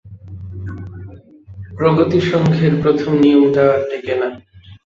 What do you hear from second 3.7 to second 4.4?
আর টেকে না।